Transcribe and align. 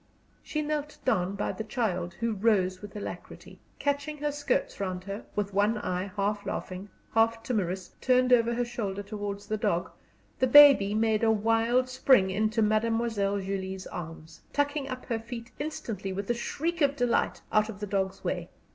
She 0.41 0.63
knelt 0.63 0.97
down 1.05 1.35
by 1.35 1.51
the 1.51 1.63
child, 1.63 2.15
who 2.15 2.33
rose 2.33 2.81
with 2.81 2.95
alacrity. 2.95 3.59
Catching 3.77 4.17
her 4.17 4.31
skirts 4.31 4.79
round 4.79 5.03
her, 5.03 5.25
with 5.35 5.53
one 5.53 5.77
eye 5.77 6.11
half 6.15 6.43
laughing, 6.43 6.89
half 7.13 7.43
timorous, 7.43 7.89
turned 8.01 8.33
over 8.33 8.55
her 8.55 8.65
shoulder 8.65 9.03
towards 9.03 9.45
the 9.45 9.57
dog, 9.57 9.91
the 10.39 10.47
baby 10.47 10.95
made 10.95 11.23
a 11.23 11.29
wild 11.29 11.87
spring 11.87 12.31
into 12.31 12.63
Mademoiselle 12.63 13.39
Julie's 13.41 13.85
arms, 13.85 14.41
tucking 14.51 14.89
up 14.89 15.05
her 15.05 15.19
feet 15.19 15.51
instantly, 15.59 16.11
with 16.11 16.31
a 16.31 16.33
shriek 16.33 16.81
of 16.81 16.95
delight, 16.95 17.43
out 17.51 17.69
of 17.69 17.79
the 17.79 17.85
dog's 17.85 18.23
way. 18.23 18.49